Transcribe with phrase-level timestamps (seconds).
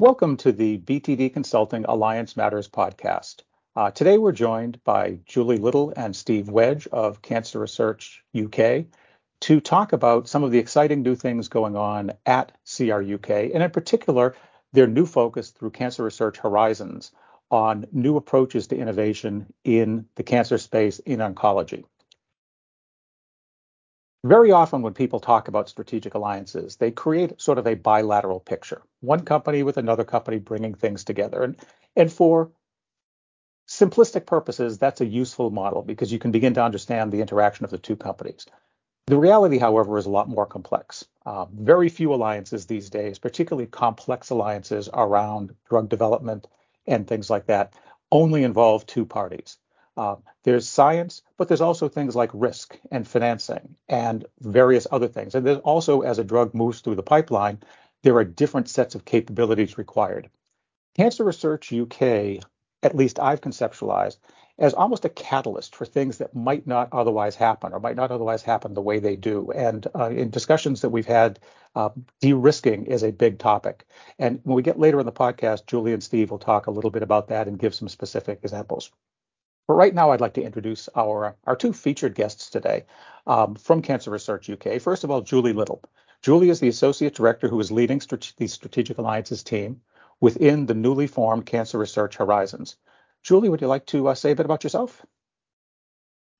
[0.00, 3.42] Welcome to the BTD Consulting Alliance Matters podcast.
[3.76, 8.86] Uh, today we're joined by Julie Little and Steve Wedge of Cancer Research UK
[9.40, 13.70] to talk about some of the exciting new things going on at CRUK, and in
[13.70, 14.34] particular,
[14.72, 17.12] their new focus through Cancer Research Horizons
[17.50, 21.84] on new approaches to innovation in the cancer space in oncology.
[24.24, 28.82] Very often, when people talk about strategic alliances, they create sort of a bilateral picture
[29.00, 31.42] one company with another company bringing things together.
[31.42, 31.56] And,
[31.96, 32.52] and for
[33.66, 37.70] simplistic purposes, that's a useful model because you can begin to understand the interaction of
[37.70, 38.44] the two companies.
[39.06, 41.06] The reality, however, is a lot more complex.
[41.24, 46.46] Uh, very few alliances these days, particularly complex alliances around drug development
[46.86, 47.72] and things like that,
[48.12, 49.56] only involve two parties.
[49.96, 55.34] Uh, there's science, but there's also things like risk and financing and various other things.
[55.34, 57.58] And there's also, as a drug moves through the pipeline,
[58.02, 60.30] there are different sets of capabilities required.
[60.96, 62.42] Cancer Research UK,
[62.82, 64.18] at least I've conceptualized,
[64.58, 68.42] as almost a catalyst for things that might not otherwise happen or might not otherwise
[68.42, 69.50] happen the way they do.
[69.52, 71.40] And uh, in discussions that we've had,
[71.74, 73.86] uh, de-risking is a big topic.
[74.18, 76.90] And when we get later in the podcast, Julie and Steve will talk a little
[76.90, 78.90] bit about that and give some specific examples.
[79.70, 82.86] But right now, I'd like to introduce our, our two featured guests today
[83.28, 84.80] um, from Cancer Research UK.
[84.80, 85.80] First of all, Julie Little.
[86.22, 89.80] Julie is the Associate Director who is leading strate- the Strategic Alliances team
[90.18, 92.78] within the newly formed Cancer Research Horizons.
[93.22, 95.06] Julie, would you like to uh, say a bit about yourself?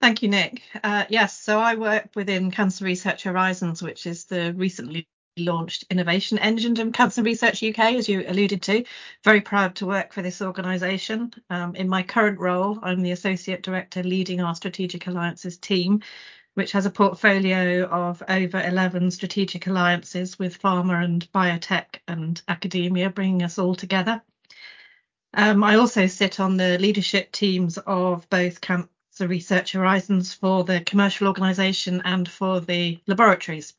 [0.00, 0.62] Thank you, Nick.
[0.82, 6.38] Uh, yes, so I work within Cancer Research Horizons, which is the recently launched innovation
[6.38, 8.84] engine in Cancer Research UK, as you alluded to.
[9.24, 11.32] Very proud to work for this organisation.
[11.50, 16.02] Um, in my current role, I'm the Associate Director leading our Strategic Alliances team,
[16.54, 23.10] which has a portfolio of over 11 strategic alliances with pharma and biotech and academia,
[23.10, 24.22] bringing us all together.
[25.32, 30.80] Um, I also sit on the leadership teams of both Cancer Research Horizons for the
[30.80, 33.74] commercial organisation and for the laboratories.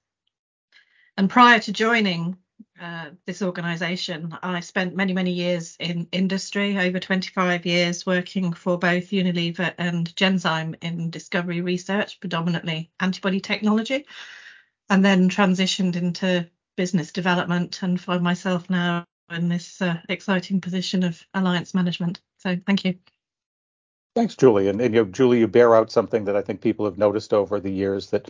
[1.18, 2.38] And prior to joining
[2.82, 8.78] uh, this organisation, I spent many, many years in industry, over 25 years working for
[8.78, 14.06] both Unilever and Genzyme in discovery research, predominantly antibody technology,
[14.90, 21.04] and then transitioned into business development and find myself now in this uh, exciting position
[21.04, 22.20] of alliance management.
[22.40, 22.96] So thank you.
[24.16, 24.68] Thanks, Julie.
[24.68, 27.34] And, and you know, Julie, you bear out something that I think people have noticed
[27.34, 28.30] over the years that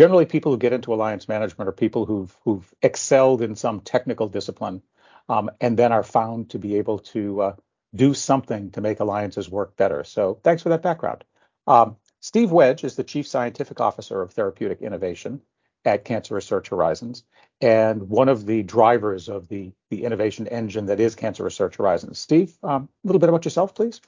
[0.00, 4.28] generally people who get into alliance management are people who've who've excelled in some technical
[4.28, 4.80] discipline
[5.28, 7.54] um, and then are found to be able to uh,
[7.94, 10.02] do something to make alliances work better.
[10.02, 11.22] So thanks for that background.
[11.66, 15.42] Um, Steve Wedge is the Chief Scientific Officer of Therapeutic Innovation
[15.84, 17.24] at Cancer Research Horizons
[17.60, 22.18] and one of the drivers of the, the innovation engine that is Cancer Research Horizons.
[22.18, 24.00] Steve, um, a little bit about yourself, please.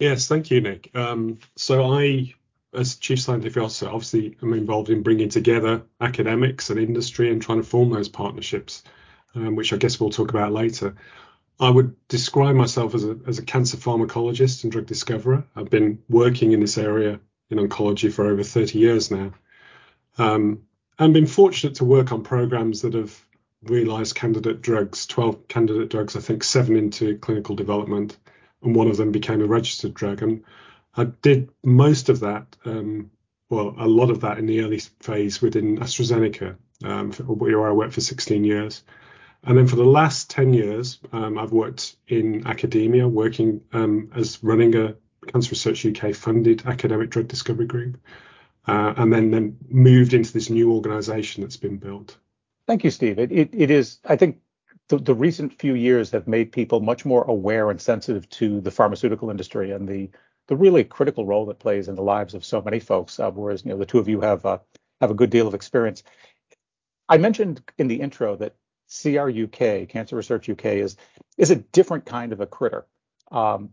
[0.00, 0.90] Yes, thank you, Nick.
[0.92, 2.34] Um, so I
[2.76, 7.62] as chief scientific officer, obviously I'm involved in bringing together academics and industry and trying
[7.62, 8.82] to form those partnerships,
[9.34, 10.94] um, which I guess we'll talk about later.
[11.58, 15.44] I would describe myself as a, as a cancer pharmacologist and drug discoverer.
[15.56, 17.18] I've been working in this area
[17.50, 19.32] in oncology for over 30 years now.
[20.18, 20.62] Um,
[20.98, 23.18] and been fortunate to work on programs that have
[23.62, 28.16] realized candidate drugs, 12 candidate drugs, I think seven into clinical development,
[28.62, 30.22] and one of them became a registered drug.
[30.22, 30.44] And
[30.96, 33.10] I did most of that, um,
[33.50, 37.94] well, a lot of that in the early phase within AstraZeneca, um, where I worked
[37.94, 38.82] for 16 years.
[39.44, 44.42] And then for the last 10 years, um, I've worked in academia, working um, as
[44.42, 44.94] running a
[45.26, 47.98] Cancer Research UK funded academic drug discovery group,
[48.66, 52.16] uh, and then, then moved into this new organization that's been built.
[52.66, 53.18] Thank you, Steve.
[53.18, 54.38] It, it, it is, I think,
[54.88, 58.70] the, the, recent few years have made people much more aware and sensitive to the
[58.70, 60.10] pharmaceutical industry and the
[60.48, 63.18] the really critical role it plays in the lives of so many folks.
[63.18, 64.58] Uh, whereas you know the two of you have uh,
[65.00, 66.02] have a good deal of experience.
[67.08, 68.56] I mentioned in the intro that
[68.88, 70.96] CRUK, Cancer Research UK, is
[71.36, 72.86] is a different kind of a critter.
[73.30, 73.70] Um,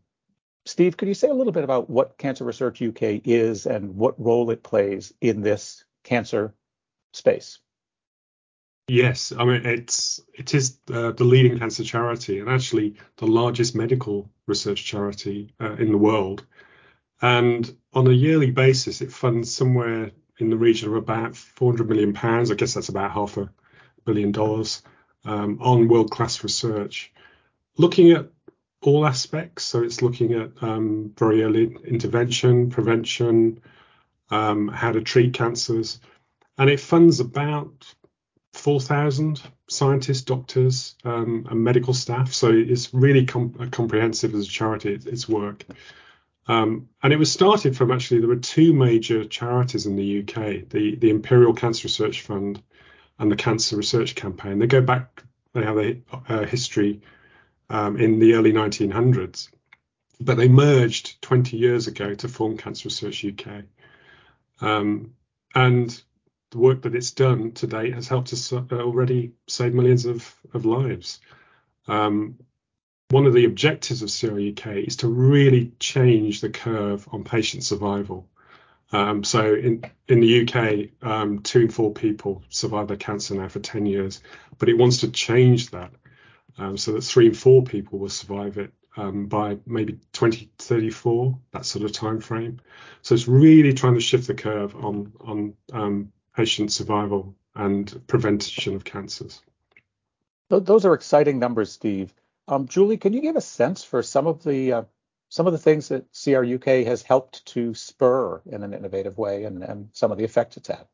[0.66, 4.20] Steve, could you say a little bit about what Cancer Research UK is and what
[4.20, 6.54] role it plays in this cancer
[7.12, 7.60] space?
[8.88, 13.76] Yes, I mean it's it is uh, the leading cancer charity and actually the largest
[13.76, 16.46] medical research charity uh, in the world.
[17.24, 22.12] And on a yearly basis, it funds somewhere in the region of about 400 million
[22.14, 22.52] pounds.
[22.52, 23.50] I guess that's about half a
[24.04, 24.84] billion dollars
[25.24, 27.14] um, on world-class research,
[27.78, 28.30] looking at
[28.82, 29.64] all aspects.
[29.64, 33.62] So it's looking at um, very early intervention, prevention,
[34.30, 36.02] um, how to treat cancers,
[36.58, 37.86] and it funds about
[38.52, 42.34] 4,000 scientists, doctors, um, and medical staff.
[42.34, 44.94] So it's really com- comprehensive as a charity.
[44.94, 45.64] Its work,
[46.48, 50.70] um, and it was started from actually there were two major charities in the UK:
[50.70, 52.62] the the Imperial Cancer Research Fund
[53.20, 54.60] and the Cancer Research Campaign.
[54.60, 55.24] They go back;
[55.54, 55.98] they have a,
[56.30, 57.02] a history
[57.70, 59.50] um, in the early 1900s,
[60.20, 63.64] but they merged 20 years ago to form Cancer Research UK.
[64.62, 65.14] Um,
[65.56, 66.02] and
[66.52, 70.36] the work that it's done to date has helped us uh, already save millions of,
[70.54, 71.20] of lives.
[71.88, 72.38] Um,
[73.14, 78.28] one of the objectives of CRUK is to really change the curve on patient survival.
[78.92, 83.48] Um, so in in the UK, um, two in four people survive their cancer now
[83.48, 84.22] for 10 years,
[84.58, 85.92] but it wants to change that
[86.58, 91.66] um, so that three in four people will survive it um, by maybe 2034, that
[91.66, 92.60] sort of time frame.
[93.04, 98.76] So it's really trying to shift the curve on on um, patient survival and prevention
[98.76, 99.42] of cancers.
[100.50, 102.14] Those are exciting numbers, Steve.
[102.48, 104.84] Um, Julie, can you give a sense for some of the uh,
[105.30, 109.64] some of the things that CRUK has helped to spur in an innovative way, and,
[109.64, 110.88] and some of the effects it's had?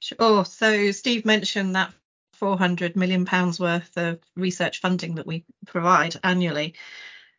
[0.00, 0.44] Sure.
[0.44, 1.92] So Steve mentioned that
[2.34, 6.74] 400 million pounds worth of research funding that we provide annually,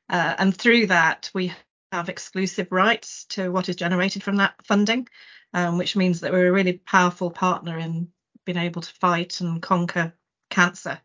[0.10, 1.54] uh, and through that we
[1.92, 5.08] have exclusive rights to what is generated from that funding
[5.54, 8.10] um, which means that we're a really powerful partner in
[8.46, 10.14] being able to fight and conquer
[10.50, 11.00] cancer.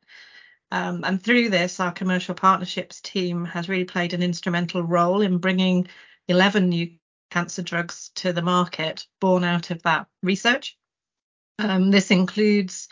[0.74, 5.38] Um, and through this, our commercial partnerships team has really played an instrumental role in
[5.38, 5.86] bringing
[6.26, 6.90] 11 new
[7.30, 10.76] cancer drugs to the market born out of that research.
[11.60, 12.88] Um, this includes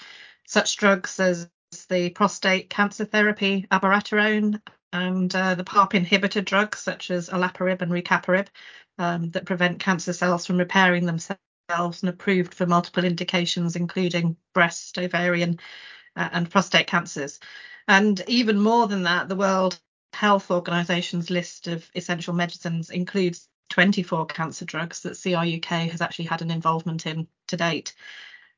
[0.46, 1.49] such drugs as
[1.88, 4.62] the prostate cancer therapy abiraterone
[4.93, 8.46] and uh, the PARP inhibitor drugs such as olaparib and rucaparib
[8.99, 14.99] um, that prevent cancer cells from repairing themselves and approved for multiple indications, including breast,
[14.99, 15.58] ovarian,
[16.17, 17.41] and prostate cancers.
[17.88, 19.79] And even more than that, the World
[20.12, 26.43] Health Organization's list of essential medicines includes 24 cancer drugs that CRUK has actually had
[26.43, 27.94] an involvement in to date.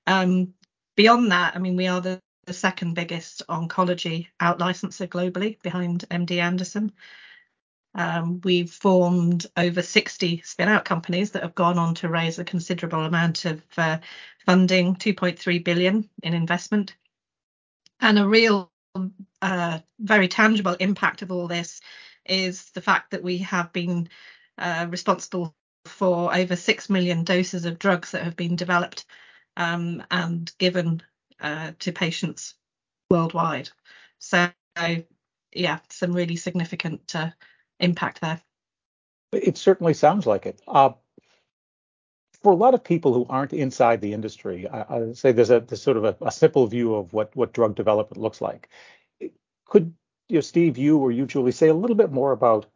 [0.07, 0.55] Um,
[0.97, 6.39] beyond that, I mean, we are the, the second biggest oncology outlicenser globally behind MD
[6.39, 6.93] Anderson.
[7.95, 12.45] Um, we've formed over 60 spin out companies that have gone on to raise a
[12.45, 13.99] considerable amount of uh,
[14.45, 16.97] funding, 2.3 billion in investment.
[18.05, 18.71] And a real,
[19.41, 21.81] uh, very tangible impact of all this
[22.27, 24.11] is the fact that we have been
[24.59, 25.57] uh, responsible
[25.87, 29.07] for over 6 million doses of drugs that have been developed
[29.57, 31.03] um, and given
[31.41, 32.57] uh, to patients
[33.09, 33.71] worldwide.
[34.19, 34.51] So,
[35.55, 37.31] yeah, some really significant uh,
[37.81, 38.43] impact there.
[39.33, 40.61] It certainly sounds like it.
[40.69, 40.91] Uh,
[42.45, 45.61] for a lot of people who aren't inside the industry, I, I say there's a
[45.61, 48.69] there's sort of a, a, simple view of what what drug development looks like.
[49.65, 49.95] Could
[50.29, 52.67] you know, Steve, you or you, Julie, say a little bit more about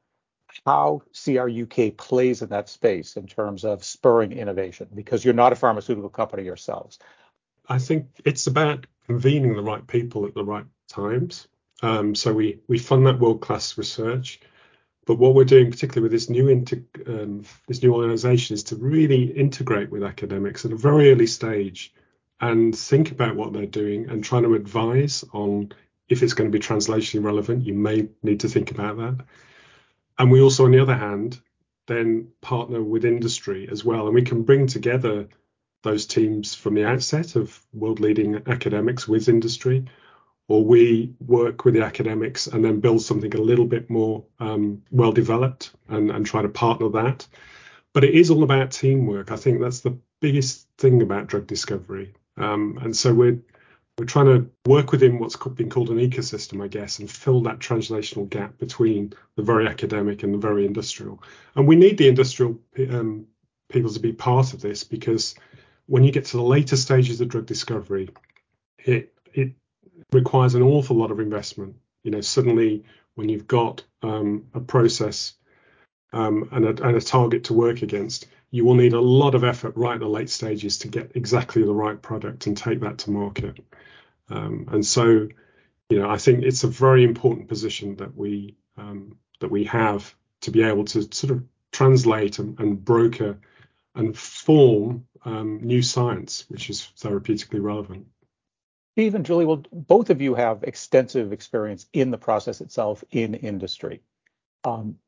[0.64, 4.88] how CRUK plays in that space in terms of spurring innovation?
[4.94, 6.98] Because you're not a pharmaceutical company yourselves.
[7.68, 11.46] I think it's about convening the right people at the right times.
[11.82, 14.40] Um, so we we fund that world class research.
[15.08, 18.76] But what we're doing, particularly with this new inter, um, this new organisation, is to
[18.76, 21.94] really integrate with academics at a very early stage
[22.42, 25.72] and think about what they're doing and trying to advise on
[26.10, 27.64] if it's going to be translationally relevant.
[27.64, 29.24] You may need to think about that.
[30.18, 31.40] And we also, on the other hand,
[31.86, 35.26] then partner with industry as well, and we can bring together
[35.84, 39.86] those teams from the outset of world leading academics with industry
[40.48, 44.82] or we work with the academics and then build something a little bit more um,
[44.90, 47.26] well developed and, and try to partner that.
[47.92, 49.30] But it is all about teamwork.
[49.30, 52.14] I think that's the biggest thing about drug discovery.
[52.36, 53.38] Um, and so we're
[53.98, 57.58] we're trying to work within what's been called an ecosystem, I guess, and fill that
[57.58, 61.20] translational gap between the very academic and the very industrial.
[61.56, 63.26] And we need the industrial um,
[63.68, 65.34] people to be part of this because
[65.86, 68.10] when you get to the later stages of drug discovery,
[68.78, 69.54] it it
[70.12, 71.76] requires an awful lot of investment.
[72.02, 72.84] You know, suddenly
[73.14, 75.34] when you've got um, a process
[76.12, 79.44] um, and, a, and, a, target to work against, you will need a lot of
[79.44, 82.98] effort right at the late stages to get exactly the right product and take that
[82.98, 83.58] to market.
[84.30, 85.28] Um, and so,
[85.90, 90.14] you know, I think it's a very important position that we um, that we have
[90.42, 93.38] to be able to sort of translate and, and broker
[93.94, 98.06] and form um, new science, which is therapeutically relevant.
[98.98, 103.34] Steve and Julie, well, both of you have extensive experience in the process itself in
[103.34, 104.02] industry.
[104.64, 104.98] Um,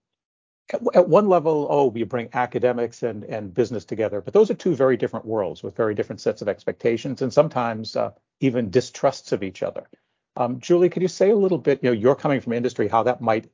[0.72, 4.54] at, at, one level, oh, you bring academics and, and business together, but those are
[4.54, 9.32] two very different worlds with very different sets of expectations and sometimes uh, even distrusts
[9.32, 9.88] of each other.
[10.36, 13.02] Um, Julie, could you say a little bit, you know, you're coming from industry, how
[13.02, 13.50] that might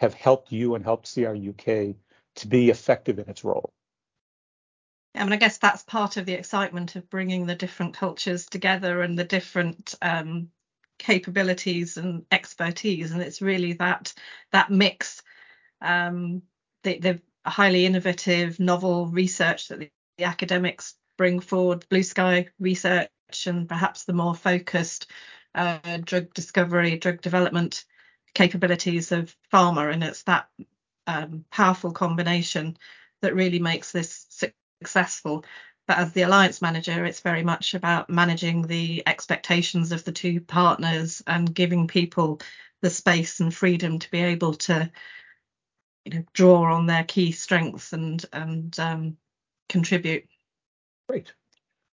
[0.00, 1.94] have helped you and helped CRUK
[2.34, 3.72] to be effective in its role?
[5.16, 9.02] I mean, I guess that's part of the excitement of bringing the different cultures together
[9.02, 10.48] and the different um,
[10.98, 14.12] capabilities and expertise, and it's really that
[14.52, 15.22] that mix,
[15.80, 16.42] um,
[16.82, 23.10] the, the highly innovative, novel research that the, the academics bring forward, blue sky research,
[23.46, 25.10] and perhaps the more focused
[25.54, 27.84] uh, drug discovery, drug development
[28.34, 30.48] capabilities of pharma, and it's that
[31.06, 32.76] um, powerful combination
[33.22, 34.25] that really makes this
[34.80, 35.44] successful.
[35.86, 40.40] But as the alliance manager, it's very much about managing the expectations of the two
[40.40, 42.40] partners and giving people
[42.82, 44.90] the space and freedom to be able to,
[46.04, 49.16] you know, draw on their key strengths and and um,
[49.68, 50.24] contribute.
[51.08, 51.32] Great.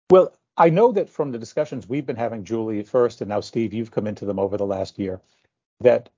[0.09, 3.73] Well, I know that from the discussions we've been having, Julie first, and now Steve,
[3.73, 5.21] you've come into them over the last year,
[5.81, 6.09] that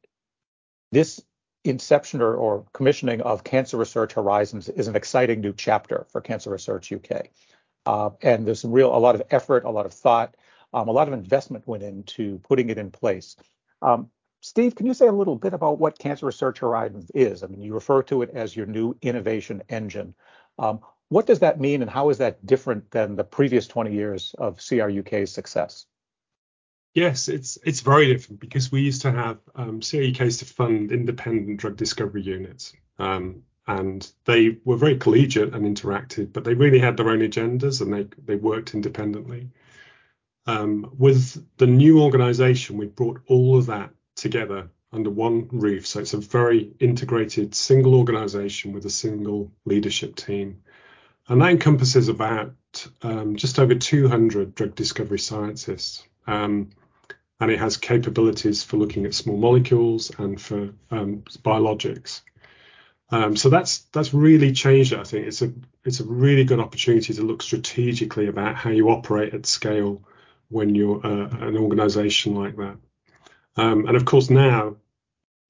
[0.91, 1.21] this
[1.65, 6.49] inception or, or commissioning of Cancer Research Horizons is an exciting new chapter for Cancer
[6.49, 7.29] Research UK.
[7.85, 10.35] Uh, and there's some real, a lot of effort, a lot of thought,
[10.73, 13.35] um, a lot of investment went into putting it in place.
[13.81, 14.09] Um,
[14.41, 17.43] Steve, can you say a little bit about what Cancer Research Horizons is?
[17.43, 20.13] I mean, you refer to it as your new innovation engine.
[20.59, 24.35] Um, what does that mean, and how is that different than the previous 20 years
[24.37, 25.85] of CRUK's success?
[26.95, 31.59] Yes, it's it's very different because we used to have um, CRUKs to fund independent
[31.59, 36.95] drug discovery units, um, and they were very collegiate and interactive, but they really had
[36.95, 39.49] their own agendas and they they worked independently.
[40.47, 45.99] Um, with the new organisation, we brought all of that together under one roof, so
[45.99, 50.61] it's a very integrated single organisation with a single leadership team
[51.27, 52.53] and that encompasses about
[53.01, 56.03] um, just over 200 drug discovery scientists.
[56.27, 56.69] Um,
[57.39, 62.21] and it has capabilities for looking at small molecules and for um, biologics.
[63.09, 64.93] Um, so that's that's really changed.
[64.93, 68.89] I think it's a it's a really good opportunity to look strategically about how you
[68.89, 70.01] operate at scale
[70.49, 72.77] when you're uh, an organisation like that.
[73.57, 74.77] Um, and of course now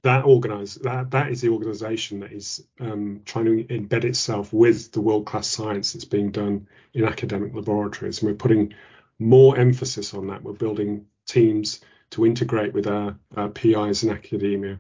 [0.04, 4.92] that organize that that is the organization that is um, trying to embed itself with
[4.92, 8.76] the world class science that's being done in academic laboratories and we're putting
[9.18, 14.80] more emphasis on that we're building teams to integrate with our, our PIs in academia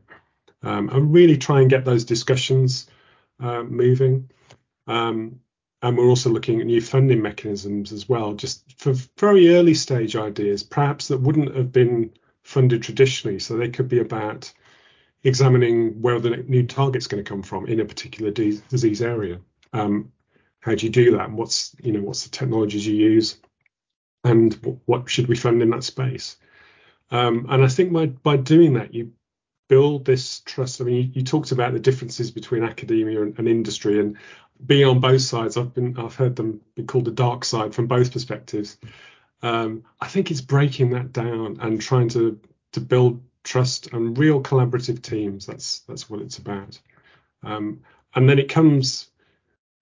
[0.63, 2.87] um, and really try and get those discussions
[3.39, 4.29] uh, moving
[4.87, 5.39] um,
[5.81, 10.15] and we're also looking at new funding mechanisms as well just for very early stage
[10.15, 12.11] ideas perhaps that wouldn't have been
[12.43, 14.51] funded traditionally so they could be about
[15.25, 19.41] examining where the new target's going to come from in a particular disease area.
[19.73, 20.11] Um,
[20.59, 21.27] how do you do that?
[21.27, 23.37] And what's you know what's the technologies you use,
[24.25, 26.35] and what should we fund in that space?
[27.11, 29.13] Um, and I think by by doing that, you
[29.67, 30.81] build this trust.
[30.81, 34.17] I mean, you, you talked about the differences between academia and, and, industry, and
[34.65, 37.87] being on both sides, I've been I've heard them be called the dark side from
[37.87, 38.77] both perspectives.
[39.41, 42.39] Um, I think it's breaking that down and trying to
[42.73, 45.45] to build trust and real collaborative teams.
[45.45, 46.79] That's that's what it's about.
[47.43, 47.81] Um,
[48.15, 49.09] and then it comes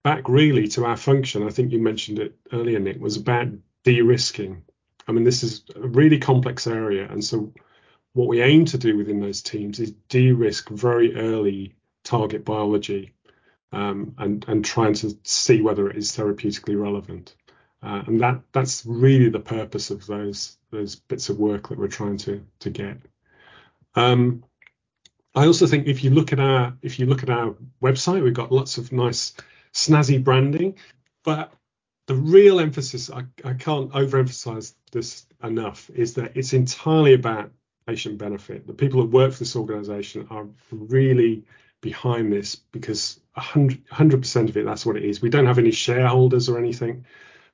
[0.02, 1.46] back really to our function.
[1.46, 3.48] I think you mentioned it earlier, Nick, was about
[3.84, 4.62] de-risking.
[5.06, 7.52] I mean, this is a really complex area, and so
[8.14, 11.74] what we aim to do within those teams is de-risk very early
[12.04, 13.14] target biology
[13.72, 17.34] um, and and trying to see whether it is therapeutically relevant.
[17.82, 21.88] Uh, and that that's really the purpose of those those bits of work that we're
[21.88, 22.98] trying to to get.
[23.94, 24.44] Um,
[25.34, 28.32] I also think if you look at our if you look at our website, we've
[28.32, 29.34] got lots of nice
[29.72, 30.76] snazzy branding,
[31.24, 31.52] but
[32.06, 37.50] the real emphasis I, I can't overemphasize this enough is that it's entirely about
[37.86, 38.66] patient benefit.
[38.66, 41.44] The people that work for this organization are really
[41.80, 45.20] behind this because 100 percent of it that's what it is.
[45.20, 47.04] We don't have any shareholders or anything.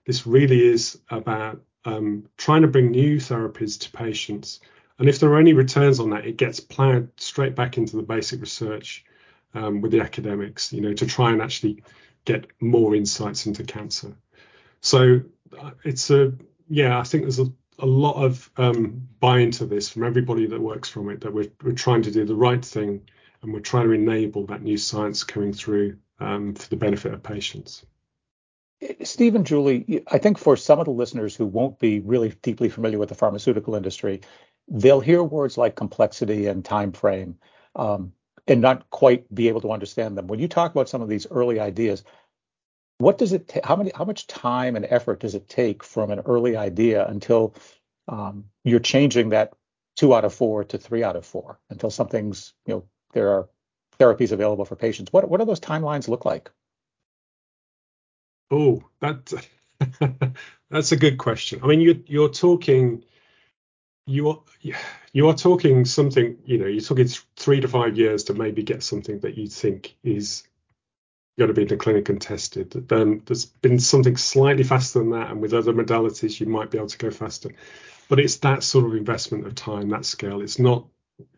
[0.07, 4.61] This really is about um, trying to bring new therapies to patients
[5.01, 8.03] and if there are any returns on that, it gets plowed straight back into the
[8.03, 9.03] basic research
[9.55, 11.83] um, with the academics, you know, to try and actually
[12.27, 14.15] get more insights into cancer.
[14.83, 15.21] So
[15.59, 16.33] uh, it's a,
[16.69, 20.61] yeah, I think there's a, a lot of um, buy into this from everybody that
[20.61, 23.03] works from it, that we're, we're trying to do the right thing
[23.43, 27.23] and we're trying to enable that new science coming through um, for the benefit of
[27.23, 27.85] patients.
[29.03, 32.99] Stephen, Julie, I think for some of the listeners who won't be really deeply familiar
[32.99, 34.23] with the pharmaceutical industry,
[34.69, 37.37] they'll hear words like complexity and time frame
[37.77, 38.13] um,
[38.47, 40.27] and not quite be able to understand them.
[40.29, 42.05] When you talk about some of these early ideas,
[43.01, 46.11] what does it ta- how many how much time and effort does it take from
[46.11, 47.55] an early idea until
[48.09, 49.55] um, you're changing that
[49.97, 53.49] two out of four to three out of four until something's, you know, there are
[53.99, 55.13] therapies available for patients.
[55.13, 56.51] What what do those timelines look like?
[58.51, 59.33] Oh, that
[60.71, 61.61] that's a good question.
[61.63, 63.05] I mean, you're you're talking
[64.07, 64.43] you are
[65.13, 66.37] you are talking something.
[66.45, 69.97] You know, you're talking three to five years to maybe get something that you think
[70.03, 70.43] is
[71.41, 72.71] going to be in the clinic and tested.
[72.89, 76.79] Then there's been something slightly faster than that, and with other modalities, you might be
[76.79, 77.51] able to go faster.
[78.09, 80.43] But it's that sort of investment of time, that scale.
[80.43, 80.87] It's not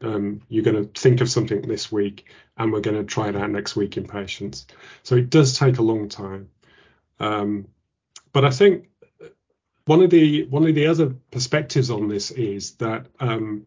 [0.01, 3.37] um, you're going to think of something this week and we're going to try it
[3.37, 4.67] out next week in patients.
[5.03, 6.51] So it does take a long time.
[7.19, 7.69] Um,
[8.33, 8.89] but I think
[9.87, 13.67] one of the one of the other perspectives on this is that um,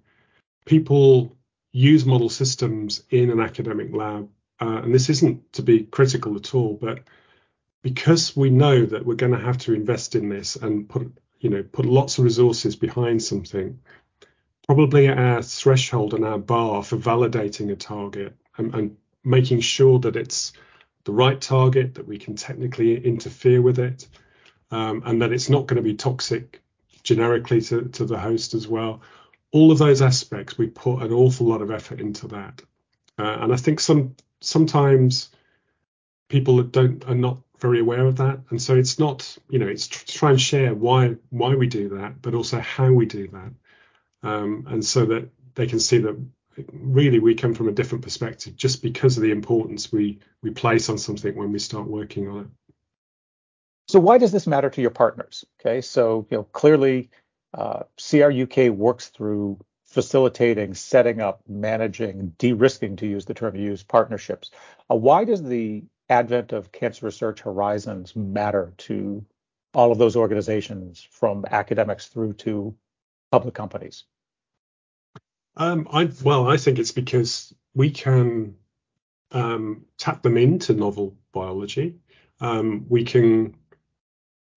[0.66, 1.36] people
[1.72, 4.30] use model systems in an academic lab,
[4.62, 7.00] uh, and this isn't to be critical at all, but
[7.82, 11.50] because we know that we're going to have to invest in this and put you
[11.50, 13.80] know put lots of resources behind something,
[14.66, 20.16] probably our threshold and our bar for validating a target and, and making sure that
[20.16, 20.54] it's
[21.04, 24.08] the right target, that we can technically interfere with it,
[24.72, 26.62] um, and that it's not going to be toxic
[27.04, 29.02] generically to, to the host as well.
[29.52, 32.62] All of those aspects, we put an awful lot of effort into that,
[33.20, 35.30] uh, and I think some sometimes
[36.30, 39.88] people don't are not very aware of that, and so it's not you know it's
[39.88, 44.30] to try and share why why we do that, but also how we do that,
[44.30, 46.18] um, and so that they can see that
[46.72, 50.90] really we come from a different perspective just because of the importance we we place
[50.90, 52.48] on something when we start working on it.
[53.88, 55.46] So why does this matter to your partners?
[55.60, 57.10] Okay, so you know clearly
[57.54, 59.60] uh, CRUK works through
[59.96, 64.52] facilitating, setting up, managing, de-risking, to use the term you use, partnerships.
[64.92, 69.26] Uh, why does the advent of Cancer Research Horizons matter to
[69.74, 72.76] all of those organizations, from academics through to
[73.32, 74.04] public companies?
[75.56, 78.56] Um, I well, I think it's because we can
[79.32, 81.96] um, tap them into novel biology.
[82.42, 83.56] Um, we can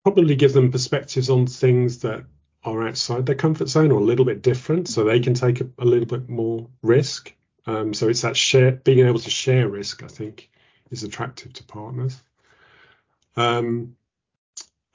[0.03, 2.25] probably give them perspectives on things that
[2.63, 5.69] are outside their comfort zone or a little bit different, so they can take a,
[5.79, 7.33] a little bit more risk.
[7.65, 10.49] Um, so it's that share, being able to share risk, I think,
[10.91, 12.21] is attractive to partners.
[13.35, 13.95] Um,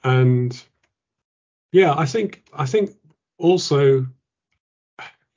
[0.03, 0.61] and
[1.71, 2.95] yeah, I think I think
[3.37, 4.05] also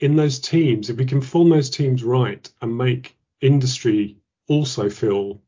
[0.00, 5.40] in those teams, if we can form those teams right and make industry also feel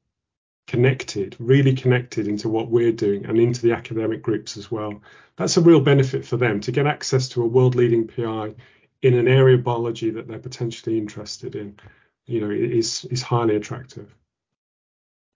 [0.71, 5.03] connected, really connected into what we're doing and into the academic groups as well.
[5.35, 8.55] That's a real benefit for them to get access to a world leading PI
[9.03, 11.77] in an area of biology that they're potentially interested in,
[12.27, 14.15] you know, is is highly attractive.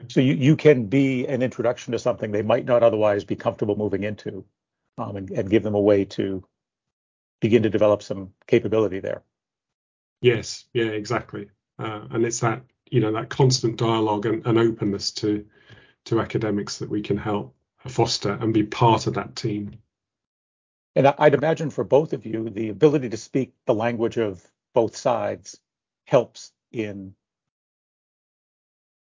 [0.08, 3.74] So you, you can be an introduction to something they might not otherwise be comfortable
[3.74, 4.44] moving into
[4.98, 6.44] um, and, and give them a way to
[7.40, 9.24] begin to develop some capability there.
[10.20, 11.50] Yes, yeah, exactly.
[11.76, 15.44] Uh, and it's that you know that constant dialogue and, and openness to
[16.04, 17.54] to academics that we can help
[17.86, 19.78] foster and be part of that team.
[20.96, 24.96] And I'd imagine for both of you, the ability to speak the language of both
[24.96, 25.60] sides
[26.06, 27.14] helps in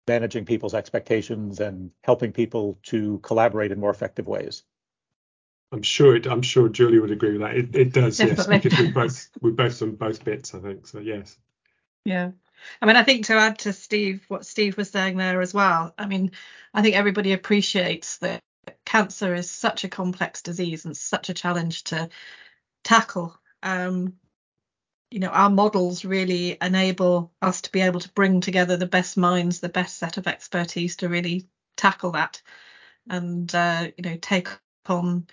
[0.07, 4.63] managing people's expectations and helping people to collaborate in more effective ways.
[5.71, 7.57] I'm sure it, I'm sure Julie would agree with that.
[7.57, 8.55] It, it does, Definitely.
[8.55, 10.87] yes, because we both we both done both bits, I think.
[10.87, 11.37] So yes.
[12.05, 12.31] Yeah.
[12.81, 15.93] I mean, I think to add to Steve, what Steve was saying there as well,
[15.97, 16.31] I mean,
[16.73, 18.41] I think everybody appreciates that
[18.85, 22.09] cancer is such a complex disease and such a challenge to
[22.83, 23.37] tackle.
[23.63, 24.13] Um,
[25.11, 29.17] you know, our models really enable us to be able to bring together the best
[29.17, 32.41] minds, the best set of expertise to really tackle that
[33.09, 34.49] and, uh, you know, take
[34.87, 35.27] on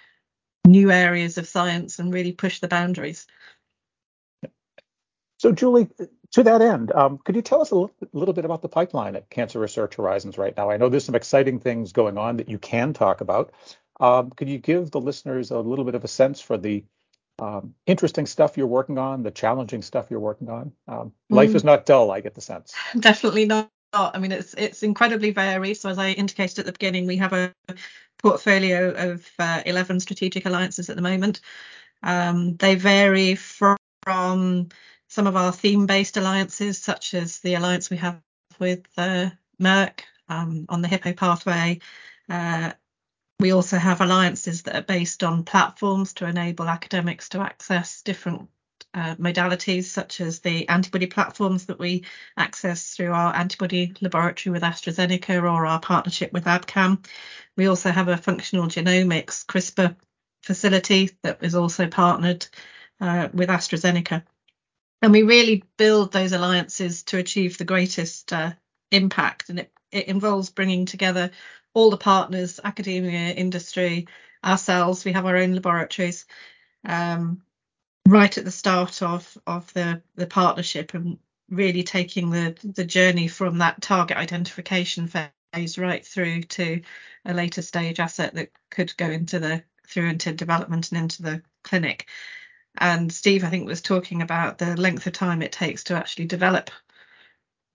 [0.66, 3.26] new areas of science and really push the boundaries.
[5.38, 5.88] So, Julie,
[6.32, 9.16] to that end, um, could you tell us a little, little, bit about the pipeline
[9.16, 10.70] at Cancer Research Horizons right now?
[10.70, 13.52] I know there's some exciting things going on that you can talk about.
[14.00, 16.84] Um, could you give the listeners a little bit of a sense for the
[17.38, 20.72] um, interesting stuff you're working on, the challenging stuff you're working on?
[20.88, 21.56] Um, life mm.
[21.56, 22.74] is not dull, I get the sense.
[22.98, 23.70] Definitely not.
[23.92, 25.76] I mean, it's it's incredibly varied.
[25.76, 27.52] So as I indicated at the beginning, we have a
[28.22, 31.42] portfolio of uh, 11 strategic alliances at the moment.
[32.02, 33.76] Um, they vary from
[35.12, 38.22] some of our theme-based alliances, such as the alliance we have
[38.58, 39.28] with uh,
[39.60, 41.80] Merck um, on the Hippo pathway.
[42.30, 42.72] Uh,
[43.38, 48.48] we also have alliances that are based on platforms to enable academics to access different
[48.94, 52.04] uh, modalities, such as the antibody platforms that we
[52.38, 57.04] access through our antibody laboratory with AstraZeneca or our partnership with Abcam.
[57.54, 59.94] We also have a functional genomics CRISPR
[60.42, 62.46] facility that is also partnered
[62.98, 64.22] uh, with AstraZeneca.
[65.02, 68.52] And we really build those alliances to achieve the greatest uh,
[68.92, 69.50] impact.
[69.50, 71.32] And it, it involves bringing together
[71.74, 74.06] all the partners, academia, industry,
[74.44, 75.04] ourselves.
[75.04, 76.26] We have our own laboratories
[76.86, 77.42] um,
[78.06, 83.28] right at the start of of the the partnership and really taking the the journey
[83.28, 86.80] from that target identification phase right through to
[87.24, 91.42] a later stage asset that could go into the through into development and into the
[91.62, 92.08] clinic.
[92.78, 96.26] And Steve, I think, was talking about the length of time it takes to actually
[96.26, 96.70] develop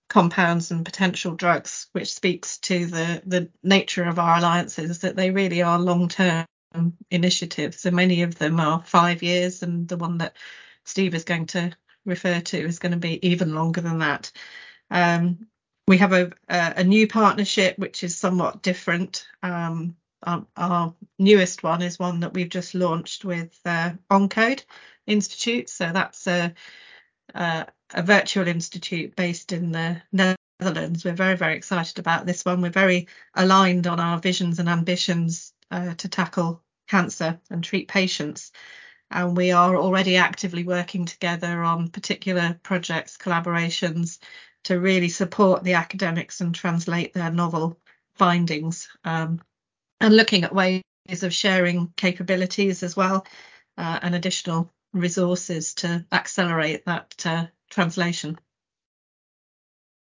[0.10, 5.32] compounds and potential drugs, which speaks to the the nature of our alliances that they
[5.32, 6.46] really are long term
[7.12, 7.80] initiatives.
[7.80, 10.36] So many of them are five years, and the one that
[10.86, 11.72] Steve is going to
[12.06, 14.32] refer to is going to be even longer than that.
[14.90, 15.48] Um,
[15.88, 19.26] we have a, a, new partnership which is somewhat different.
[19.42, 24.64] Um, our, our, newest one is one that we've just launched with uh, Oncode
[25.06, 25.70] Institute.
[25.70, 26.54] So that's a,
[27.34, 31.06] a, a virtual institute based in the Netherlands.
[31.06, 32.62] We're very, very excited about this one.
[32.62, 38.52] We're very aligned on our visions and ambitions uh, to tackle cancer and treat patients.
[39.10, 44.20] And we are already actively working together on particular projects, collaborations
[44.66, 47.80] to really support the academics and translate their novel
[48.16, 49.40] findings um,
[50.00, 50.84] and looking at ways
[51.22, 53.26] of sharing capabilities as well
[53.78, 58.38] uh, and additional resources to accelerate that uh, translation.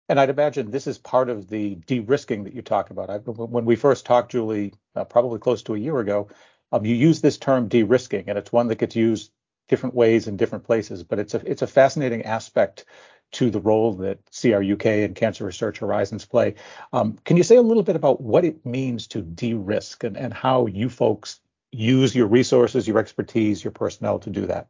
[0.09, 3.09] And I'd imagine this is part of the de-risking that you talk about.
[3.09, 6.29] I, when we first talked, Julie, uh, probably close to a year ago,
[6.71, 9.31] um, you use this term de-risking, and it's one that gets used
[9.67, 11.03] different ways in different places.
[11.03, 12.85] But it's a it's a fascinating aspect
[13.33, 16.55] to the role that CRUK and Cancer Research Horizons play.
[16.93, 20.33] Um, can you say a little bit about what it means to de-risk and, and
[20.33, 21.39] how you folks
[21.71, 24.67] use your resources, your expertise, your personnel to do that?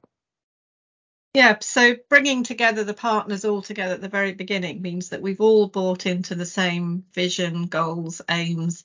[1.33, 5.41] Yeah, so bringing together the partners all together at the very beginning means that we've
[5.41, 8.83] all bought into the same vision, goals, aims.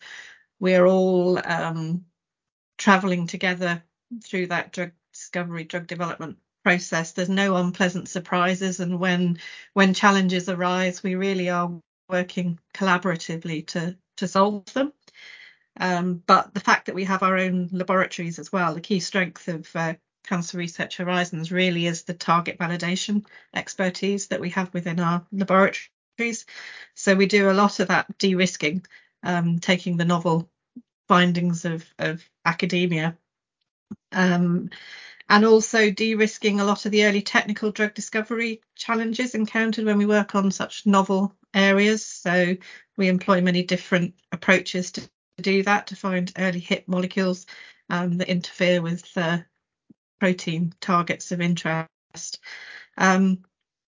[0.61, 2.05] We're all um,
[2.77, 3.83] traveling together
[4.23, 7.13] through that drug discovery, drug development process.
[7.13, 9.39] There's no unpleasant surprises, and when
[9.75, 11.71] when challenges arise, we really are
[12.09, 14.93] working collaboratively to to solve them.
[15.81, 19.49] Um, but the fact that we have our own laboratories as well, the key strength
[19.49, 19.95] of uh,
[20.25, 26.47] Cancer Research Horizons really is the target validation expertise that we have within our laboratories.
[26.95, 28.85] So we do a lot of that de-risking,
[29.23, 30.51] um, taking the novel
[31.09, 33.17] findings of, of academia
[34.13, 34.71] um,
[35.29, 40.07] and also de-risking a lot of the early technical drug discovery challenges encountered when we
[40.07, 42.05] work on such novel areas.
[42.05, 42.57] So
[42.97, 45.09] we employ many different approaches to
[45.41, 47.47] do that to find early hit molecules
[47.89, 49.39] um, that interfere with uh,
[50.21, 51.89] protein targets of interest.
[52.97, 53.45] Um,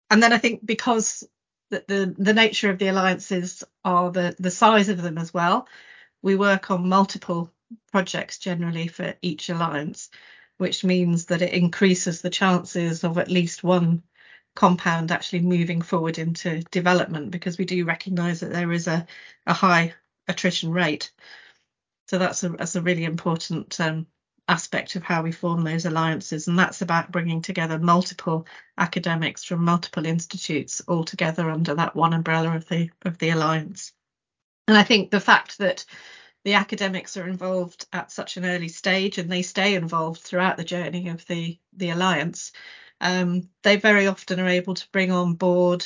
[0.10, 1.24] and then I think because
[1.70, 5.68] the, the, the nature of the alliances are the, the size of them as well,
[6.22, 7.52] we work on multiple
[7.92, 10.10] projects generally for each alliance,
[10.58, 14.04] which means that it increases the chances of at least one
[14.56, 19.06] compound actually moving forward into development because we do recognise that there is a,
[19.46, 19.94] a high
[20.28, 21.12] attrition rate.
[22.08, 24.08] So that's a that's a really important um,
[24.48, 28.46] aspect of how we form those alliances and that's about bringing together multiple
[28.78, 33.92] academics from multiple institutes all together under that one umbrella of the of the alliance
[34.68, 35.84] and i think the fact that
[36.46, 40.64] the academics are involved at such an early stage and they stay involved throughout the
[40.64, 42.54] journey of the the alliance.
[43.02, 45.86] Um, they very often are able to bring on board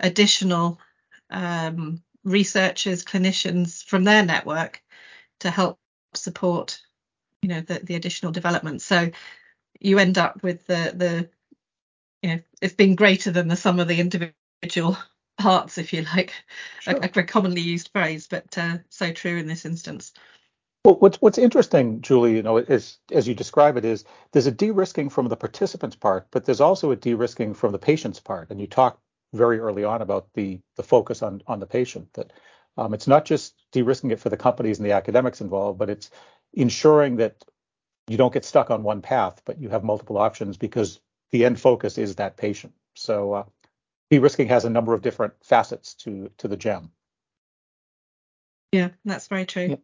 [0.00, 0.80] additional
[1.28, 4.80] um, researchers clinicians from their network
[5.40, 5.78] to help
[6.14, 6.80] support
[7.42, 8.82] you know the, the additional development.
[8.82, 9.10] So
[9.80, 11.30] you end up with the the
[12.22, 14.96] you know it's been greater than the sum of the individual
[15.38, 16.32] parts if you like
[16.80, 16.94] sure.
[16.94, 20.12] a, a, very commonly used phrase but uh, so true in this instance
[20.86, 24.52] well, what's what's interesting, Julie, you know, is as you describe it, is there's a
[24.52, 28.50] de-risking from the participants' part, but there's also a de-risking from the patient's part.
[28.50, 29.00] And you talked
[29.34, 32.12] very early on about the the focus on on the patient.
[32.14, 32.32] That
[32.76, 36.12] um, it's not just de-risking it for the companies and the academics involved, but it's
[36.52, 37.44] ensuring that
[38.06, 41.00] you don't get stuck on one path, but you have multiple options because
[41.32, 42.72] the end focus is that patient.
[42.94, 43.44] So uh,
[44.10, 46.90] de-risking has a number of different facets to to the gem.
[48.72, 49.68] Yeah, that's very true.
[49.68, 49.76] Yeah.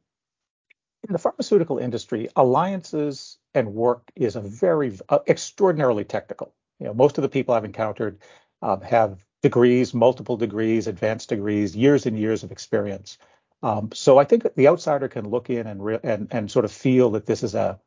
[1.08, 6.54] In the pharmaceutical industry, alliances and work is a very uh, extraordinarily technical.
[6.78, 8.20] You know, most of the people I've encountered
[8.60, 13.18] um, have degrees, multiple degrees, advanced degrees, years and years of experience.
[13.64, 16.72] Um, so I think the outsider can look in and, re- and and sort of
[16.72, 17.80] feel that this is a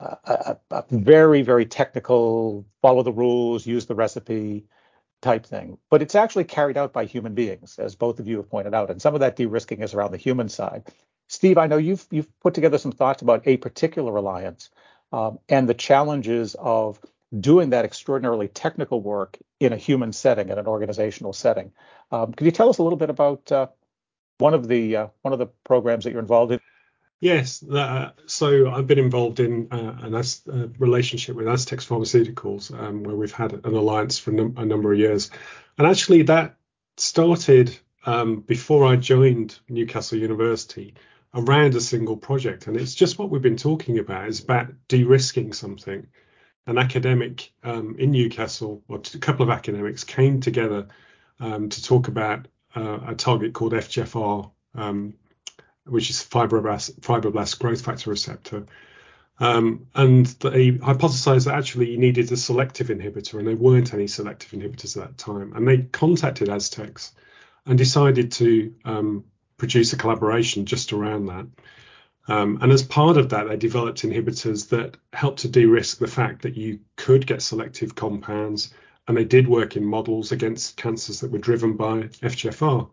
[0.00, 4.64] a, a, very, very technical, follow the rules, use the recipe
[5.22, 5.78] type thing.
[5.90, 8.90] But it's actually carried out by human beings, as both of you have pointed out.
[8.90, 10.88] And some of that de-risking is around the human side.
[11.28, 14.70] Steve, I know you've you've put together some thoughts about a particular alliance
[15.12, 16.98] um, and the challenges of
[17.38, 21.72] doing that extraordinarily technical work in a human setting, in an organizational setting.
[22.10, 23.68] Um, could you tell us a little bit about uh,
[24.38, 26.60] one of the uh, one of the programs that you're involved in?
[27.20, 33.02] Yes, uh, so I've been involved in uh, an uh, relationship with Astex Pharmaceuticals, um,
[33.02, 35.30] where we've had an alliance for num- a number of years,
[35.76, 36.56] and actually that
[36.96, 40.94] started um, before I joined Newcastle University
[41.34, 44.26] around a single project, and it's just what we've been talking about.
[44.26, 46.06] Is about de-risking something.
[46.66, 50.88] An academic um, in Newcastle, or a couple of academics, came together
[51.38, 55.14] um, to talk about uh, a target called FGFR um,
[55.90, 58.66] which is fibroblast, fibroblast growth factor receptor.
[59.38, 64.06] Um, and they hypothesized that actually you needed a selective inhibitor, and there weren't any
[64.06, 65.54] selective inhibitors at that time.
[65.54, 67.12] And they contacted Astex
[67.64, 69.24] and decided to um,
[69.56, 71.46] produce a collaboration just around that.
[72.28, 76.42] Um, and as part of that, they developed inhibitors that helped to de-risk the fact
[76.42, 78.72] that you could get selective compounds,
[79.08, 82.88] and they did work in models against cancers that were driven by FGFR.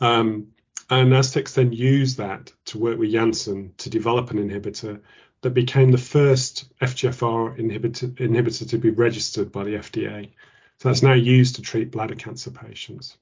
[0.00, 0.48] Um,
[0.88, 5.00] and Astex then used that to work with Janssen to develop an inhibitor
[5.42, 10.30] that became the first FGFR inhibitor, inhibitor to be registered by the FDA.
[10.78, 13.16] So that's now used to treat bladder cancer patients.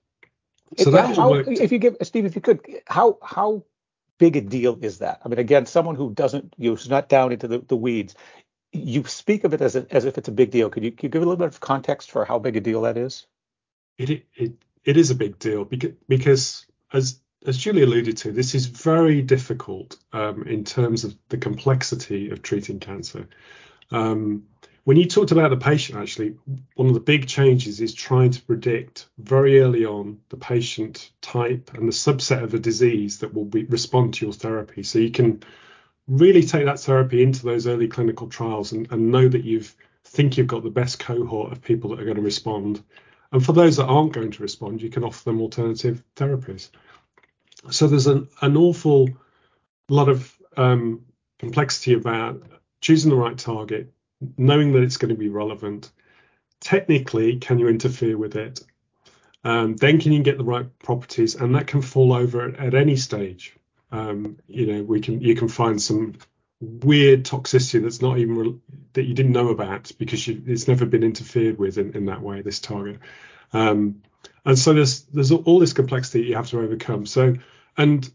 [0.78, 3.64] So that how, if you give Steve, if you could, how how
[4.18, 5.20] big a deal is that?
[5.24, 8.14] I mean, again, someone who doesn't, who's not down into the, the weeds,
[8.72, 10.68] you speak of it as a, as if it's a big deal.
[10.68, 12.82] Could you, could you give a little bit of context for how big a deal
[12.82, 13.26] that is?
[13.98, 14.52] It it
[14.84, 19.22] it is a big deal because because as as Julie alluded to, this is very
[19.22, 23.26] difficult um, in terms of the complexity of treating cancer.
[23.90, 24.44] Um,
[24.84, 26.36] when you talked about the patient, actually,
[26.74, 31.70] one of the big changes is trying to predict very early on the patient type
[31.74, 34.82] and the subset of the disease that will be, respond to your therapy.
[34.82, 35.42] So you can
[36.06, 40.36] really take that therapy into those early clinical trials and, and know that you've think
[40.36, 42.82] you've got the best cohort of people that are going to respond.
[43.32, 46.68] And for those that aren't going to respond, you can offer them alternative therapies.
[47.70, 49.08] So there's an, an awful
[49.88, 51.04] lot of um,
[51.38, 52.42] complexity about
[52.80, 53.92] choosing the right target,
[54.36, 55.90] knowing that it's going to be relevant.
[56.60, 58.60] Technically, can you interfere with it?
[59.44, 62.74] Um, then can you get the right properties, and that can fall over at, at
[62.74, 63.54] any stage.
[63.92, 66.14] Um, you know, we can you can find some
[66.60, 68.58] weird toxicity that's not even re-
[68.94, 72.22] that you didn't know about because you, it's never been interfered with in, in that
[72.22, 72.40] way.
[72.40, 73.00] This target,
[73.52, 74.02] um,
[74.46, 77.04] and so there's there's all this complexity you have to overcome.
[77.04, 77.34] So
[77.76, 78.10] and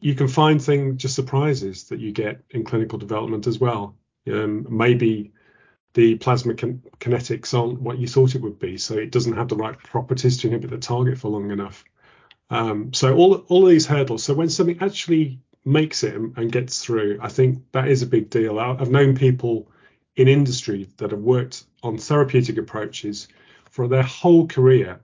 [0.00, 3.96] you can find things just surprises that you get in clinical development as well.
[4.26, 5.32] Um, maybe
[5.94, 9.48] the plasma kin- kinetics aren't what you thought it would be, so it doesn't have
[9.48, 11.84] the right properties to inhibit the target for long enough.
[12.48, 14.24] Um, so all all of these hurdles.
[14.24, 18.30] So when something actually makes it and, gets through, I think that is a big
[18.30, 18.58] deal.
[18.58, 19.70] I've known people
[20.16, 23.28] in industry that have worked on therapeutic approaches
[23.70, 25.00] for their whole career,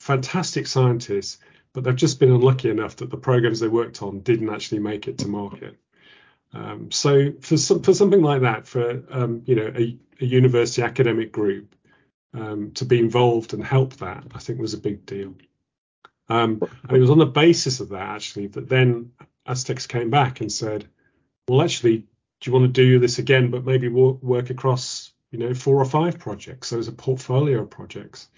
[0.00, 1.38] fantastic scientists
[1.72, 5.08] but they've just been unlucky enough that the programs they worked on didn't actually make
[5.08, 5.78] it to market.
[6.52, 10.82] Um, so for some, for something like that, for um, you know a, a, university
[10.82, 11.74] academic group
[12.34, 15.34] um, to be involved and help that, I think was a big deal.
[16.28, 19.12] Um, and it was on the basis of that actually that then
[19.48, 20.86] Astex came back and said,
[21.48, 25.54] well, actually, do you want to do this again, but maybe work across you know
[25.54, 26.68] four or five projects?
[26.68, 28.28] So as a portfolio of projects.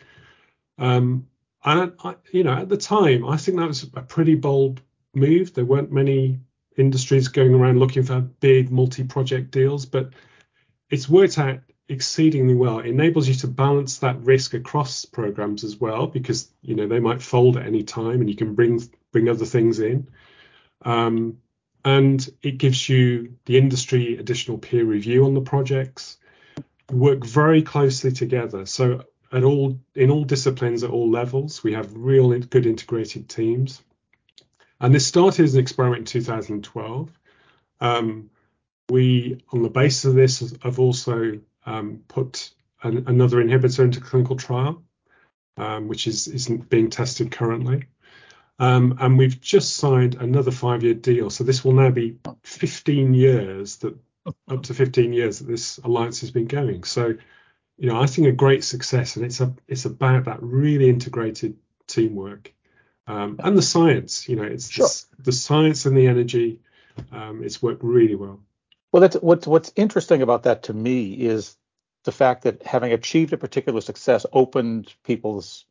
[0.78, 1.26] Um,
[1.64, 4.80] and I, you know, at the time, I think that was a pretty bold
[5.14, 5.54] move.
[5.54, 6.40] There weren't many
[6.76, 10.10] industries going around looking for big multi-project deals, but
[10.90, 12.80] it's worked out exceedingly well.
[12.80, 17.00] It enables you to balance that risk across programs as well, because you know they
[17.00, 20.08] might fold at any time, and you can bring bring other things in.
[20.82, 21.38] Um,
[21.84, 26.18] and it gives you the industry additional peer review on the projects.
[26.90, 28.66] work very closely together.
[28.66, 31.62] So at all in all disciplines at all levels.
[31.64, 33.82] We have real good integrated teams.
[34.80, 37.10] And this started as an experiment in 2012.
[37.80, 38.30] Um,
[38.90, 42.50] we, on the basis of this, have also um, put
[42.82, 44.82] an, another inhibitor into clinical trial,
[45.56, 47.84] um, which is isn't being tested currently.
[48.58, 51.28] Um, and we've just signed another five-year deal.
[51.30, 53.96] So this will now be 15 years that
[54.48, 56.84] up to 15 years that this alliance has been going.
[56.84, 57.14] So
[57.78, 61.56] you know, I think a great success, and it's a it's about that really integrated
[61.86, 62.52] teamwork
[63.06, 64.28] um, and the science.
[64.28, 64.88] You know, it's sure.
[65.16, 66.60] the, the, science and the energy.
[67.10, 68.40] Um, it's worked really well.
[68.92, 71.56] Well, that's what's what's interesting about that to me is
[72.04, 75.64] the fact that having achieved a particular success opened people's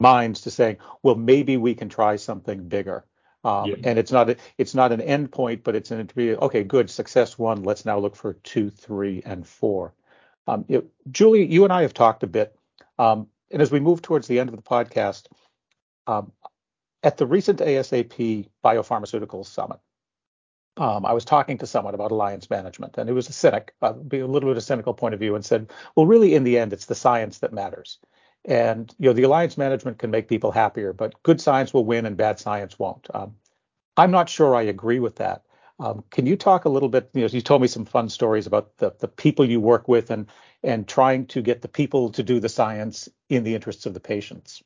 [0.00, 3.04] minds to saying, well, maybe we can try something bigger.
[3.44, 3.76] Um, yeah.
[3.84, 6.08] And it's not a, it's not an end point, but it's an.
[6.16, 7.62] Okay, good, success one.
[7.62, 9.94] Let's now look for two, three, and four.
[10.48, 12.56] Um, it, Julie, you and I have talked a bit,
[12.98, 15.26] um, and as we move towards the end of the podcast,
[16.06, 16.32] um,
[17.02, 19.78] at the recent ASAP Biopharmaceuticals Summit,
[20.78, 23.92] um, I was talking to someone about alliance management, and it was a cynic, uh,
[23.94, 26.58] a little bit of a cynical point of view, and said, "Well, really, in the
[26.58, 27.98] end, it's the science that matters."
[28.46, 32.06] And you know, the alliance management can make people happier, but good science will win
[32.06, 33.06] and bad science won't.
[33.12, 33.36] Um,
[33.98, 35.42] I'm not sure I agree with that.
[35.80, 37.10] Um, can you talk a little bit?
[37.14, 40.10] You know, you told me some fun stories about the the people you work with
[40.10, 40.26] and
[40.62, 44.00] and trying to get the people to do the science in the interests of the
[44.00, 44.62] patients.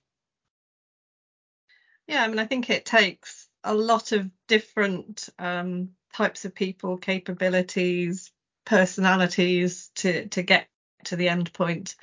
[2.06, 6.96] Yeah, I mean, I think it takes a lot of different um, types of people,
[6.96, 8.32] capabilities,
[8.64, 10.68] personalities to to get
[11.04, 11.96] to the end point.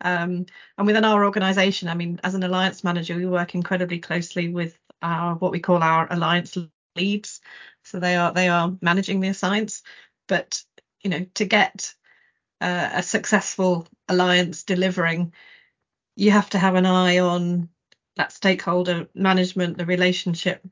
[0.00, 4.48] Um, and within our organisation, I mean, as an alliance manager, we work incredibly closely
[4.48, 6.56] with our what we call our alliance
[6.98, 7.40] leads.
[7.84, 9.82] So they are they are managing the science,
[10.26, 10.62] but
[11.02, 11.94] you know, to get
[12.60, 15.32] uh, a successful alliance delivering,
[16.16, 17.68] you have to have an eye on
[18.16, 20.66] that stakeholder management, the relationship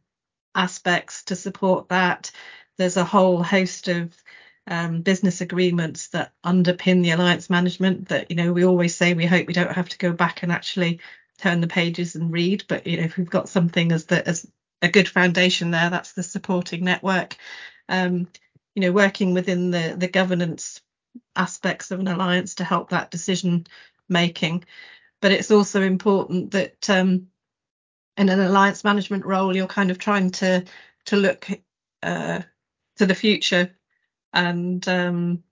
[0.55, 2.33] aspects to support that.
[2.77, 4.13] There's a whole host of
[4.67, 9.27] um, business agreements that underpin the alliance management that you know we always say we
[9.27, 11.01] hope we don't have to go back and actually
[11.39, 14.51] turn the pages and read but you know if we've got something as the as
[14.83, 15.91] a good foundation there.
[15.91, 17.37] That's the supporting network.
[17.89, 18.29] Um,
[18.77, 20.81] you know working within the the governance
[21.35, 23.67] aspects of an alliance to help that decision
[24.09, 24.65] making.
[25.21, 27.29] But it's also important that um,
[28.17, 30.65] in an alliance management role you're kind of trying to
[31.07, 31.49] to look
[32.03, 32.43] uh,
[32.97, 33.75] to the future
[34.33, 35.43] and um,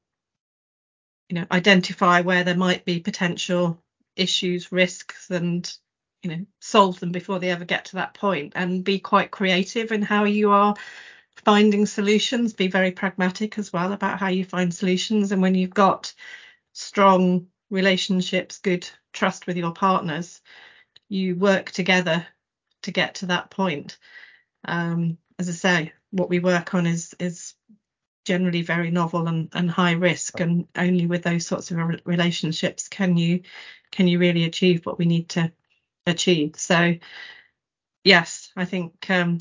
[1.31, 3.83] you know identify where there might be potential
[4.17, 5.77] issues, risks, and
[6.25, 9.93] you know solve them before they ever get to that point, and be quite creative
[9.93, 10.75] in how you are
[11.45, 12.55] finding solutions.
[12.55, 16.15] Be very pragmatic as well about how you find solutions, and when you've got
[16.73, 20.41] strong relationships, good trust with your partners,
[21.09, 22.27] you work together
[22.83, 23.99] to get to that point.
[24.67, 27.55] Um, as I say, what we work on is is
[28.25, 33.19] generally very novel and, and high risk and only with those sorts of relationships can
[33.19, 33.43] you
[33.91, 35.53] can you really achieve what we need to
[36.07, 36.95] achieve so
[38.05, 39.39] yes i think um,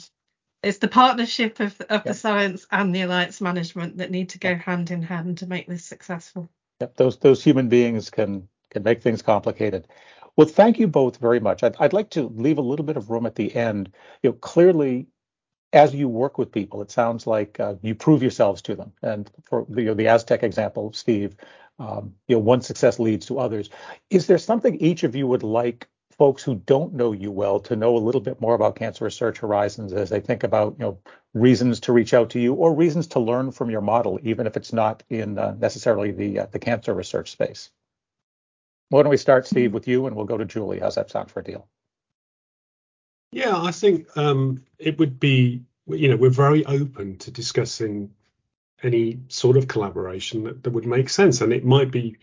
[0.62, 2.04] it's the partnership of, of yep.
[2.06, 5.68] the science and the alliance management that need to go hand in hand to make
[5.68, 6.50] this successful
[6.80, 9.88] yep those those human beings can can make things complicated
[10.36, 13.10] well thank you both very much i'd, I'd like to leave a little bit of
[13.10, 15.08] room at the end you know clearly
[15.74, 18.94] as you work with people, it sounds like uh, you prove yourselves to them.
[19.02, 21.36] And for the, you know, the Astex example, Steve,
[21.80, 23.72] um, you know, one success leads to others.
[24.12, 27.76] Is there something each of you would like folks who don't know you well to
[27.76, 31.00] know a little bit more about Cancer Research Horizons as they think about, you know,
[31.34, 34.56] reasons to reach out to you or reasons to learn from your model, even if
[34.56, 37.72] it's not in uh, necessarily the uh, the cancer research space?
[38.90, 40.80] Why don't we start, Steve, with you, and we'll go to Julie.
[40.80, 41.68] How's that sound for a deal?
[43.32, 48.12] Yeah, I think um, it would be, you know, we're very open to discussing
[48.84, 51.42] any sort of collaboration that, that would make sense.
[51.42, 52.18] And it might be,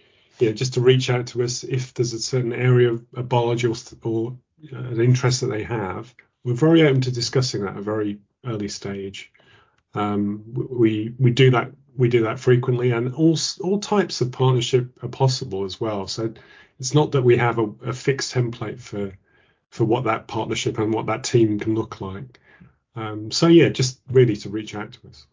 [0.48, 3.74] know, just to reach out to us if there's a certain area of, biology or,
[4.02, 4.36] or
[4.72, 6.14] know, an interest that they have.
[6.44, 9.32] We're very open to discussing that at a very early stage.
[9.94, 15.02] Um, we we do that we do that frequently, and all all types of partnership
[15.02, 16.06] are possible as well.
[16.06, 16.32] So
[16.78, 19.12] it's not that we have a, a fixed template for
[19.70, 22.38] for what that partnership and what that team can look like.
[22.96, 25.26] Um, so yeah, just really to reach out to us.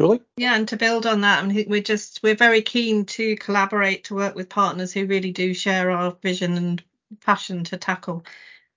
[0.00, 0.22] Really?
[0.38, 4.04] Yeah, and to build on that, I mean, we're just we're very keen to collaborate
[4.04, 6.82] to work with partners who really do share our vision and
[7.20, 8.24] passion to tackle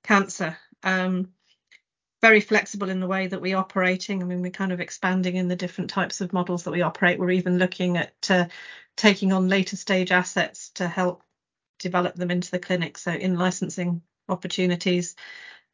[0.04, 0.58] cancer.
[0.84, 1.30] Um,
[2.22, 4.22] very flexible in the way that we're operating.
[4.22, 7.20] I mean, we're kind of expanding in the different types of models that we operate.
[7.20, 8.47] We're even looking at uh,
[8.97, 11.24] taking on later stage assets to help
[11.80, 12.97] develop them into the clinic.
[12.97, 15.16] So in licensing opportunities.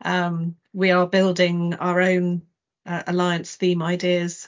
[0.01, 2.43] Um, we are building our own
[2.86, 4.47] uh, alliance theme ideas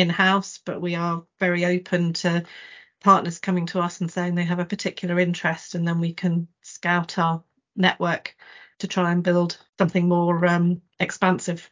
[0.00, 2.44] in house, but we are very open to
[3.02, 6.48] partners coming to us and saying they have a particular interest, and then we can
[6.62, 7.42] scout our
[7.76, 8.34] network
[8.78, 11.70] to try and build something more um, expansive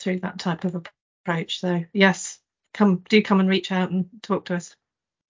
[0.00, 0.74] through that type of
[1.26, 1.60] approach.
[1.60, 2.38] So yes,
[2.74, 4.74] come do come and reach out and talk to us.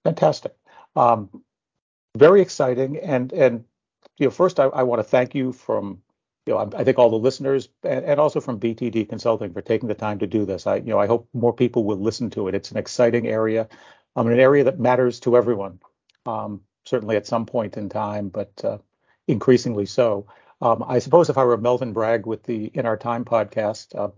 [0.05, 0.55] Fantastic.
[0.97, 1.43] Um,
[2.16, 3.64] very exciting and and
[4.16, 6.03] you know, first I, I want to thank you from
[6.49, 9.61] you know, I, I think all the listeners and, and, also from BTD Consulting for
[9.61, 10.67] taking the time to do this.
[10.67, 12.55] I, you know, I hope more people will listen to it.
[12.55, 13.69] It's an exciting area,
[14.17, 15.81] um, an area that matters to everyone.
[16.25, 18.79] Um, certainly at some point in time, but uh,
[19.27, 20.27] increasingly so.
[20.63, 24.09] Um, I suppose if I were Melvyn Bragg with the In Our Time podcast, uh,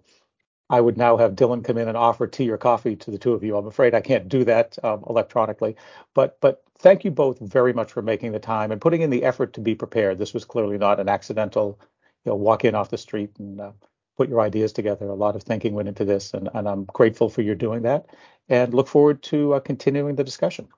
[0.70, 3.32] I would now have Dylan come in and offer tea or coffee to the two
[3.32, 3.56] of you.
[3.56, 5.74] I'm afraid I can't do that um, electronically,
[6.14, 9.24] but but thank you both very much for making the time and putting in the
[9.24, 10.16] effort to be prepared.
[10.16, 11.80] This was clearly not an accidental
[12.24, 13.72] you know, walk in off the street and uh,
[14.16, 15.06] put your ideas together.
[15.06, 18.06] A lot of thinking went into this, and, and I'm grateful for your doing that
[18.48, 20.68] and look forward to uh, continuing the discussion.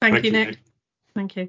[0.00, 0.48] Thank, Thank you, Nick.
[0.48, 0.58] Nick.
[1.14, 1.48] Thank you.